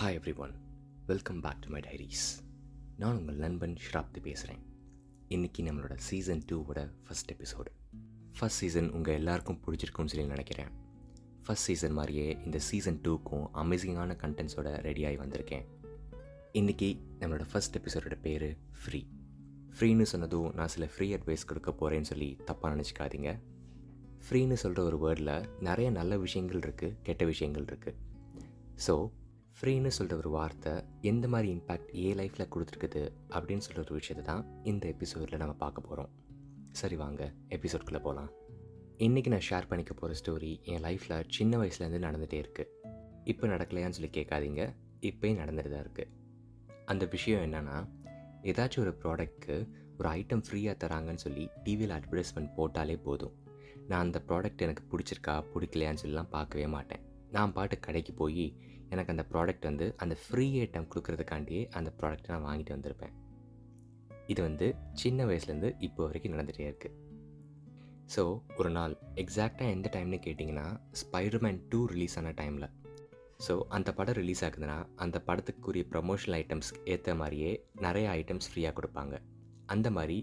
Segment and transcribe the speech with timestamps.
[0.00, 0.52] Hi everyone
[1.06, 2.26] welcome back to my diaries
[2.96, 4.60] நான் உங்கள் நண்பன் ஷிராப்தி பேசுகிறேன்
[5.28, 7.70] இன்றைக்கி நம்மளோட சீசன் டூவோட ஃபஸ்ட் எபிசோடு
[8.38, 10.70] ஃபஸ்ட் சீசன் உங்கள் எல்லாருக்கும் பிடிச்சிருக்கும்னு சொல்லி நினைக்கிறேன்.
[11.44, 15.66] ஃபஸ்ட் சீசன் மாதிரியே இந்த சீசன் டூக்கும் அமேசிங்கான கண்டென்ட்ஸோட ரெடியாகி வந்திருக்கேன்.
[16.52, 19.02] இன்றைக்கி நம்மளோட ஃபஸ்ட் எபிசோடோட பேர் ஃப்ரீ
[19.74, 23.32] ஃப்ரீன்னு சொன்னதும் நான் சில ஃப்ரீ அட்வைஸ் கொடுக்க போகிறேன்னு சொல்லி தப்பாக நினச்சிக்காதீங்க.
[24.28, 27.96] ஃப்ரீன்னு சொல்கிற ஒரு வேர்டில் நிறைய நல்ல விஷயங்கள் இருக்குது கெட்ட விஷயங்கள் இருக்குது
[28.76, 29.10] ஸோ
[29.58, 34.62] ஃப்ரீன்னு சொல்கிற ஒரு வார்த்தை எந்த மாதிரி இம்பேக்ட் ஏ லைஃப்பில் கொடுத்துருக்குது அப்படின்னு சொல்கிற ஒரு விஷயத்தை தான்
[34.62, 36.10] இந்த எபிசோடில் நம்ம பார்க்க போகிறோம்
[36.72, 38.30] சரி வாங்க எபிசோட்குள்ளே போகலாம்
[38.98, 42.70] இன்றைக்கி நான் ஷேர் பண்ணிக்க போகிற ஸ்டோரி என் லைஃப்பில் சின்ன வயசுலேருந்து நடந்துகிட்டே இருக்குது
[43.24, 44.62] இப்போ நடக்கலையான்னு சொல்லி கேட்காதீங்க
[45.00, 46.12] இப்போயும் நடந்துட்டு தான் இருக்குது
[46.86, 47.76] அந்த விஷயம் என்னென்னா
[48.42, 49.56] ஏதாச்சும் ஒரு ப்ராடக்ட்க்கு
[49.96, 53.34] ஒரு ஐட்டம் ஃப்ரீயாக தராங்கன்னு சொல்லி டிவியில் அட்வர்டைஸ்மெண்ட் போட்டாலே போதும்.
[53.86, 57.02] நான் அந்த ப்ராடக்ட் எனக்கு பிடிச்சிருக்கா பிடிக்கலையான்னு சொல்லலாம் பார்க்கவே மாட்டேன்.
[57.30, 58.56] நான் பாட்டு கடைக்கு போய்
[58.92, 63.14] எனக்கு அந்த ப்ராடக்ட் வந்து அந்த ஃப்ரீ ஐட்டம் கொடுக்கறதுக்காண்டியே அந்த ப்ராடக்ட்டை நான் வாங்கிட்டு வந்திருப்பேன்.
[64.32, 64.66] இது வந்து
[65.02, 66.96] சின்ன வயசுலேருந்து இப்போ வரைக்கும் நடந்துகிட்டே இருக்குது
[68.14, 68.22] ஸோ
[68.60, 70.66] ஒரு நாள் எக்ஸாக்டாக எந்த டைம்னு கேட்டிங்கன்னா
[71.00, 72.68] ஸ்பைடர்மேன் டூ ரிலீஸ் ஆன டைமில்
[73.46, 77.50] ஸோ அந்த படம் ரிலீஸ் ஆகுதுன்னா அந்த படத்துக்குரிய ப்ரமோஷனல் ஐட்டம்ஸ் ஏற்ற மாதிரியே
[77.86, 79.14] நிறைய ஐட்டம்ஸ் ஃப்ரீயாக கொடுப்பாங்க.
[79.66, 80.18] அந்த மாதிரி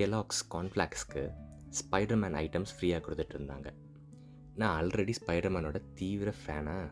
[0.00, 1.24] கெலாக்ஸ் கார்ன்ஃப்ளாக்ஸ்க்கு
[1.80, 3.68] ஸ்பைடர்மேன் ஐட்டம்ஸ் ஃப்ரீயாக கொடுத்துட்டு இருந்தாங்க.
[4.60, 6.86] நான் ஆல்ரெடி ஸ்பைடர்மேனோட தீவிர ஃபேனாக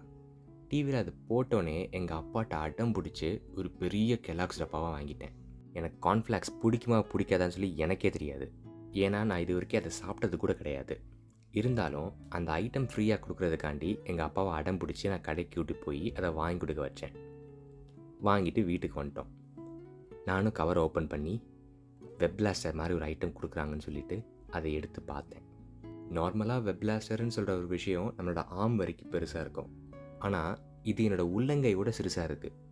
[0.69, 5.33] டிவியில் அது போட்டோன்னே எங்கள் அப்பாட்ட அடம் பிடிச்சி ஒரு பெரிய கெலாக்ஸ் டப்பாவாக வாங்கிட்டேன்.
[5.73, 8.53] எனக்கு கார்ன்ஃப்ளாக்ஸ் பிடிக்குமா பிடிக்காதான்னு சொல்லி எனக்கே தெரியாது.
[8.93, 11.01] ஏன்னா நான் இது வரைக்கும் அதை சாப்பிட்டது கூட கிடையாது.
[11.51, 16.57] இருந்தாலும் அந்த ஐட்டம் ஃப்ரீயாக கொடுக்குறதுக்காண்டி எங்கள் அப்பாவை அடம் பிடிச்சி நான் கடைக்கு கூட்டி போய் அதை வாங்கி
[16.57, 17.15] கொடுக்க வச்சேன்.
[18.25, 19.27] வாங்கிட்டு வீட்டுக்கு வந்துட்டோம்.
[20.25, 21.43] நானும் கவர் ஓப்பன் பண்ணி
[22.19, 25.43] வெப் பிளாஸ்டர் மாதிரி ஒரு ஐட்டம் கொடுக்குறாங்கன்னு சொல்லிட்டு அதை எடுத்து பார்த்தேன்.
[26.11, 29.86] நார்மலாக வெப் பிளாஸ்டர்னு சொல்கிற ஒரு விஷயம் நம்மளோட ஆம் வரைக்கும் பெருசாக இருக்கும்.
[30.19, 32.65] ஆனால் இது என்னோடய உள்ளங்கையோட சிறுசாக இருக்குது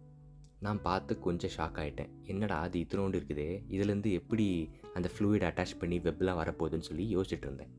[0.60, 3.64] நான் பார்த்து கொஞ்சம் ஷாக் ஆகிட்டேன் என்னடா அது இத்தினோண்டு இருக்குதே?
[3.68, 7.72] இதுலேருந்து எப்படி அந்த ஃப்ளூயிட் அட்டாச் பண்ணி வெப்லாம் வரப்போகுதுன்னு சொல்லி யோசிச்சுட்டு இருந்தேன்.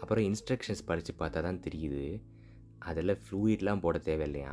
[0.00, 2.22] அப்புறம் இன்ஸ்ட்ரக்ஷன்ஸ் படித்து பார்த்தா தான் தெரியுது.
[2.78, 4.52] அதில் ஃப்ளூயிட்லாம் போட தேவையில்லையா?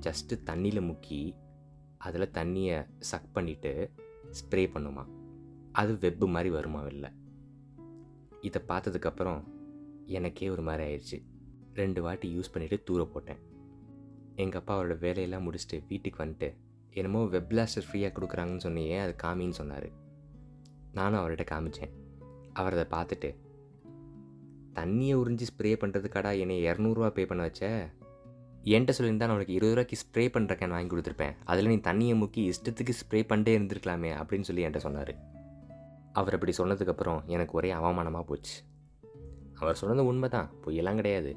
[0.00, 1.34] ஜஸ்ட்டு தண்ணியில் முக்கி
[1.98, 3.90] அதில் தண்ணியை சக் பண்ணிவிட்டு
[4.30, 5.06] ஸ்ப்ரே பண்ணுமா?
[5.72, 7.10] அது வெப்பு மாதிரி வருமா இல்லை
[8.40, 9.42] இதை பார்த்ததுக்கப்புறம்
[10.04, 11.22] எனக்கே ஒரு மாதிரி ஆயிடுச்சு
[11.80, 13.40] ரெண்டு வாட்டி யூஸ் பண்ணிவிட்டு தூர போட்டேன்.
[14.42, 16.48] எங்கள் அப்பா அவரோட வேலையெல்லாம் முடிச்சுட்டு வீட்டுக்கு வந்துட்டு
[16.90, 19.88] என்னமோ வெப் பிளாஸ்டர் ஃப்ரீயாக கொடுக்குறாங்கன்னு சொன்னியே அது காமின்னு சொன்னார்.
[20.92, 21.92] நானும் அவர்கிட்ட காமிச்சேன்.
[22.52, 23.30] அவர் அதை பார்த்துட்டு
[24.78, 27.62] தண்ணியை உறிஞ்சி ஸ்ப்ரே பண்ணுறதுக்காடா என்னை இரநூறுவா பே பண்ண வச்ச?
[28.74, 31.34] என்கிட்ட சொல்லியிருந்தா நான் உனக்கு இருபது ரூபாய்க்கு ஸ்ப்ரே பண்ணுற கேன் வாங்கி கொடுத்துருப்பேன்.
[31.44, 35.12] அதில் நீ தண்ணியை முக்கி இஷ்டத்துக்கு ஸ்ப்ரே பண்ணிட்டே இருந்திருக்கலாமே அப்படின்னு சொல்லி என்கிட்ட சொன்னார்.
[36.12, 38.56] அவர் அப்படி சொன்னதுக்கப்புறம் எனக்கு ஒரே அவமானமாக போச்சு.
[39.54, 41.32] அவர் சொன்னது உண்மை தான் பொய்யெல்லாம் கிடையாது.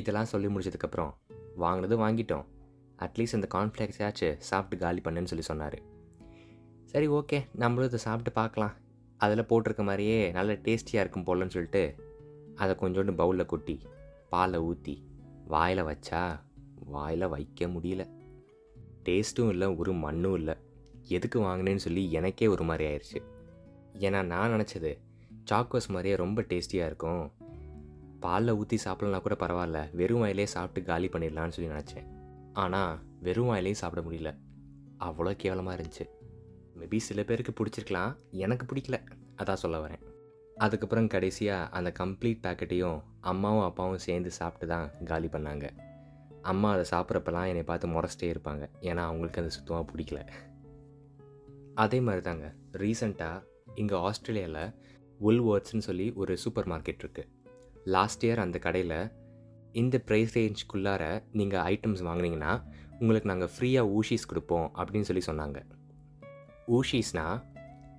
[0.00, 1.12] இதெல்லாம் சொல்லி முடிச்சதுக்கப்புறம்
[1.62, 2.46] வாங்கினதும் வாங்கிட்டோம்.
[3.04, 5.78] அட்லீஸ்ட் இந்த கார்ன்ஃப்ளேக்ஸ் சாப்பிட்டு காலி பண்ணுன்னு சொல்லி சொன்னார்.
[6.92, 8.74] சரி ஓகே நம்மளும் இதை சாப்பிட்டு பார்க்கலாம்.
[9.24, 11.82] அதில் போட்டிருக்க மாதிரியே நல்ல டேஸ்டியாக இருக்கும் போலன்னு சொல்லிட்டு
[12.62, 13.76] அதை கொஞ்சோண்டு பவுலில் கொட்டி
[14.32, 14.94] பாலை ஊற்றி
[15.52, 16.22] வாயில் வச்சா
[16.92, 18.04] வாயில் வைக்க முடியல.
[19.06, 20.54] டேஸ்ட்டும் இல்லை ஒரு மண்ணும் இல்லை.
[21.16, 23.20] எதுக்கு வாங்கினேன்னு சொல்லி எனக்கே ஒரு மாதிரி ஆயிடுச்சு
[24.06, 24.92] ஏன்னா நான் நினச்சது
[25.50, 27.24] சாக்கோஸ் மாதிரியே ரொம்ப டேஸ்டியாக இருக்கும்.
[28.26, 29.80] பாலில் ஊற்றி சாப்பிட்லனா கூட பரவாயில்ல.
[30.00, 32.06] வெறும் வாயிலே சாப்பிட்டு காலி பண்ணிடலான்னு சொல்லி நினச்சேன்.
[32.64, 32.92] ஆனால்
[33.26, 34.30] வெறும் வாயிலையும் சாப்பிட முடியல.
[35.06, 36.04] அவ்வளோ கேவலமாக இருந்துச்சு.
[36.80, 38.12] மேபி சில பேருக்கு பிடிச்சிருக்கலாம்.
[38.44, 38.98] எனக்கு பிடிக்கல.
[39.40, 40.02] அதான் சொல்ல வரேன்.
[40.64, 42.98] அதுக்கப்புறம் கடைசியாக அந்த கம்ப்ளீட் பேக்கெட்டையும்
[43.30, 45.66] அம்மாவும் அப்பாவும் சேர்ந்து சாப்பிட்டு தான் காலி பண்ணாங்க.
[46.52, 48.64] அம்மா அதை சாப்பிட்றப்பெல்லாம் என்னை பார்த்து முறைச்சிட்டே இருப்பாங்க.
[48.88, 50.20] ஏன்னா அவங்களுக்கு அது சுத்தமாக பிடிக்கல.
[51.84, 52.48] அதே மாதிரி தாங்க
[52.82, 53.44] ரீசண்டாக
[53.82, 54.62] இங்கே ஆஸ்திரேலியாவில்
[55.28, 57.30] உல்வர்ட்ஸ்னு சொல்லி ஒரு சூப்பர் மார்க்கெட் இருக்குது
[57.94, 58.98] லாஸ்ட் இயர் அந்த கடையில்
[59.80, 61.02] இந்த ப்ரைஸ் ரேஞ்சுக்குள்ளார
[61.38, 62.52] நீங்கள் ஐட்டம்ஸ் வாங்கினீங்கன்னா
[63.00, 65.58] உங்களுக்கு நாங்கள் ஃப்ரீயாக ஊஷீஸ் கொடுப்போம் அப்படின்னு சொல்லி சொன்னாங்க.
[66.78, 67.38] ஊஷீஸ்னால்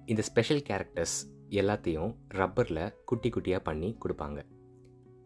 [0.05, 1.17] இந்த ஸ்பெஷல் கேரக்டர்ஸ்
[1.61, 4.39] எல்லாத்தையும் ரப்பரில் குட்டி குட்டியாக பண்ணி கொடுப்பாங்க.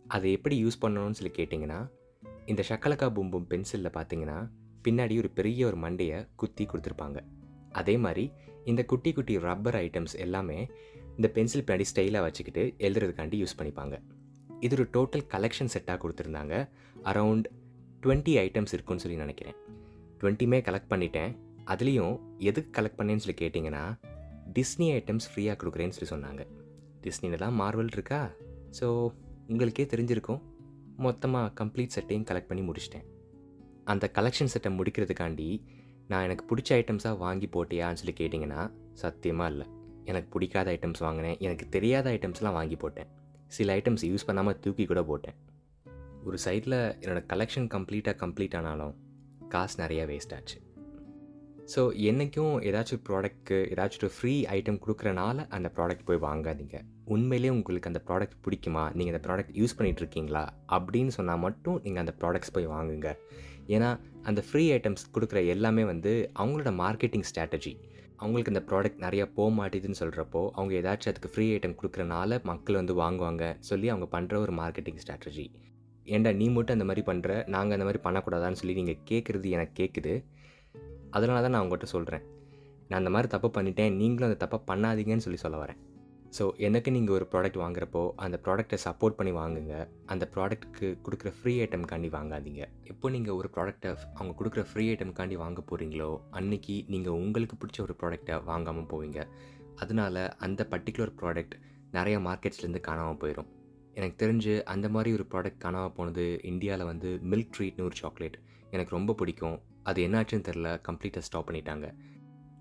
[0.07, 1.79] அதை எப்படி யூஸ் பண்ணணும்னு சொல்லி கேட்டிங்கன்னா
[2.45, 4.39] இந்த ஷக்கலக்கா பூம்பும் பென்சிலில் பார்த்தீங்கன்னா
[4.85, 7.19] பின்னாடி ஒரு பெரிய ஒரு மண்டையை குத்தி கொடுத்துருப்பாங்க.
[7.79, 8.25] அதே மாதிரி
[8.71, 10.59] இந்த குட்டி குட்டி ரப்பர் ஐட்டம்ஸ் எல்லாமே
[11.17, 13.95] இந்த பென்சில் பின்னாடி ஸ்டைலாக வச்சுக்கிட்டு எழுதுறதுக்காண்டி யூஸ் பண்ணிப்பாங்க.
[14.65, 16.55] இது ஒரு டோட்டல் கலெக்ஷன் செட்டாக கொடுத்துருந்தாங்க.
[17.11, 17.47] அரவுண்ட்
[18.03, 19.57] டுவெண்ட்டி ஐட்டம்ஸ் இருக்குன்னு சொல்லி நினைக்கிறேன்.
[20.19, 21.31] டுவெண்ட்டியுமே கலெக்ட் பண்ணிட்டேன்.
[21.71, 22.15] அதுலேயும்
[22.49, 23.83] எதுக்கு கலெக்ட் பண்ணேன்னு சொல்லி கேட்டிங்கன்னா
[24.57, 26.43] டிஸ்னி ஐட்டம்ஸ் ஃப்ரீயாக கொடுக்குறேன்னு சொல்லி சொன்னாங்க.
[27.05, 28.21] டிஸ்னிலலாம் மார்வல் இருக்கா?
[28.79, 28.87] ஸோ
[29.51, 30.41] உங்களுக்கே தெரிஞ்சிருக்கும்.
[31.05, 33.05] மொத்தமாக கம்ப்ளீட் செட்டையும் கலெக்ட் பண்ணி முடிச்சிட்டேன்.
[33.91, 35.47] அந்த கலெக்ஷன் செட்டை முடிக்கிறதுக்காண்டி
[36.11, 38.61] நான் எனக்கு பிடிச்ச ஐட்டம்ஸாக வாங்கி போட்டியான்னு சொல்லி கேட்டிங்கன்னா
[39.01, 39.67] சத்தியமாக இல்லை.
[40.11, 41.37] எனக்கு பிடிக்காத ஐட்டம்ஸ் வாங்கினேன்.
[41.45, 43.09] எனக்கு தெரியாத ஐட்டம்ஸ்லாம் வாங்கி போட்டேன்.
[43.57, 45.37] சில ஐட்டம்ஸ் யூஸ் பண்ணாமல் தூக்கி கூட போட்டேன்.
[46.27, 48.93] ஒரு சைடில் என்னோடய கலெக்ஷன் கம்ப்ளீட்டாக கம்ப்ளீட் ஆனாலும்
[49.53, 50.57] காசு நிறையா வேஸ்ட் ஆச்சு.
[51.73, 56.77] ஸோ என்றைக்கும் ஏதாச்சும் ப்ராடக்ட்க்கு ஏதாச்சும் ஒரு ஃப்ரீ ஐட்டம் கொடுக்குறனால அந்த ப்ராடக்ட் போய் வாங்காதீங்க.
[57.05, 58.83] உண்மையிலேயே உங்களுக்கு அந்த ப்ராடக்ட் பிடிக்குமா?
[58.97, 60.43] நீங்கள் அந்த ப்ராடக்ட் யூஸ் பண்ணிகிட்டு இருக்கீங்களா?
[60.77, 63.09] அப்படின்னு சொன்னால் மட்டும் நீங்கள் அந்த ப்ராடக்ட்ஸ் போய் வாங்குங்க.
[63.67, 63.89] ஏன்னா
[64.23, 67.73] அந்த ஃப்ரீ ஐட்டம்ஸ் கொடுக்குற எல்லாமே வந்து அவங்களோட மார்க்கெட்டிங் ஸ்ட்ராட்டஜி
[68.21, 72.93] அவங்களுக்கு அந்த ப்ராடக்ட் நிறையா போக மாட்டேதுன்னு சொல்கிறப்போ அவங்க ஏதாச்சும் அதுக்கு ஃப்ரீ ஐட்டம் கொடுக்குறனால மக்கள் வந்து
[72.93, 75.45] வாங்குவாங்க சொல்லி அவங்க பண்ணுற ஒரு மார்க்கெட்டிங் ஸ்ட்ராட்டஜி
[76.03, 80.13] ஏண்டா நீ மட்டும் அந்த மாதிரி பண்ணுற நாங்கள் அந்த மாதிரி பண்ணக்கூடாதான்னு சொல்லி நீங்கள் கேட்குறது எனக்கு கேட்குது
[81.09, 82.23] அதனால தான் நான் உங்கள்கிட்ட சொல்கிறேன்
[82.87, 85.79] நான் அந்த மாதிரி தப்பு பண்ணிட்டேன் நீங்களும் அந்த தப்பை பண்ணாதீங்கன்னு சொல்லி சொல்ல வரேன்.
[86.37, 89.75] ஸோ எனக்கு நீங்கள் ஒரு ப்ராடக்ட் வாங்குறப்போ அந்த ப்ராடக்ட்டை சப்போர்ட் பண்ணி வாங்குங்க.
[90.13, 92.61] அந்த ப்ராடக்ட்டுக்கு கொடுக்குற ஃப்ரீ ஐட்டம்காண்டி வாங்காதீங்க.
[92.91, 97.95] எப்போ நீங்கள் ஒரு ப்ராடக்ட்டை அவங்க கொடுக்குற ஃப்ரீ ஐட்டம்காண்டி வாங்க போகிறீங்களோ அன்றைக்கி நீங்கள் உங்களுக்கு பிடிச்ச ஒரு
[98.01, 99.21] ப்ராடக்ட்டை வாங்காமல் போவீங்க.
[99.83, 101.55] அதனால அந்த பர்டிகுலர் ப்ராடக்ட்
[101.97, 103.49] நிறைய மார்க்கெட்ஸ்லேருந்து காணாமல் போயிடும்
[103.99, 108.37] எனக்கு தெரிஞ்சு அந்த மாதிரி ஒரு ப்ராடக்ட் காணாமல் போனது இந்தியாவில் வந்து மில்க் ட்ரீட்னு ஒரு சாக்லேட்
[108.75, 109.57] எனக்கு ரொம்ப பிடிக்கும்.
[109.89, 111.87] அது என்னாச்சுன்னு தெரில கம்ப்ளீட்டாக ஸ்டாப் பண்ணிட்டாங்க.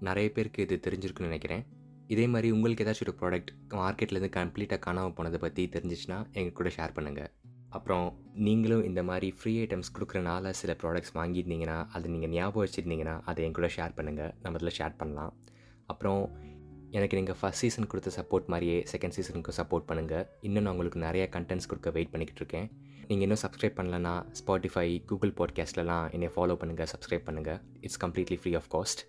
[0.08, 1.62] நிறைய பேருக்கு இது தெரிஞ்சிருக்குன்னு நினைக்கிறேன்.
[2.10, 6.94] இதே மாதிரி உங்களுக்கு ஏதாச்சும் ஒரு ப்ராடக்ட் மார்க்கெட்லேருந்து கம்ப்ளீட்டாக காணாமல் போனதை பற்றி தெரிஞ்சிச்சுன்னா எங்கள் கூட ஷேர்
[6.96, 7.30] பண்ணுங்கள்
[7.68, 13.44] அப்புறம் நீங்களும் இந்த மாதிரி ஃப்ரீ ஐட்டம்ஸ் கொடுக்குறனால சில ப்ராடக்ட்ஸ் வாங்கியிருந்தீங்கன்னா அதை நீங்கள் ஞாபகம் வச்சுருந்தீங்கன்னா அதை
[13.44, 15.34] என் கூட ஷேர் பண்ணுங்கள் நம்ம அதில் ஷேர் பண்ணலாம்.
[15.86, 16.22] அப்புறம்
[16.90, 21.28] எனக்கு நீங்கள் ஃபஸ்ட் சீசன் கொடுத்த சப்போர்ட் மாதிரியே செகண்ட் சீசனுக்கு சப்போர்ட் பண்ணுங்கள் இன்னும் நான் உங்களுக்கு நிறைய
[21.32, 22.68] கண்டென்ட்ஸ் கொடுக்க வெயிட் பண்ணிக்கிட்டு இருக்கேன்.
[23.08, 28.54] நீங்கள் இன்னும் சப்ஸ்கிரைப் பண்ணலன்னா ஸ்பாட்டிஃபை கூகுள் பாட்காஸ்ட்லலாம் என்னை ஃபாலோ பண்ணுங்கள் சப்ஸ்கிரைப் பண்ணுங்கள் it's completely free
[28.54, 29.02] of cost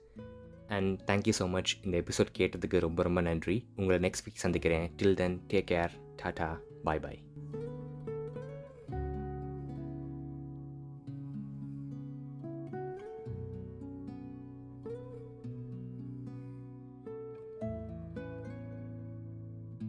[0.71, 3.57] and thank you so much இந்த எபிசோட் கேட்டதுக்கு ரொம்ப ரொம்ப நன்றி.
[3.75, 4.87] உங்களை நெக்ஸ்ட் வீக் சந்திக்கிறேன்.
[4.97, 6.49] Till then take care tata
[6.83, 7.21] bye bye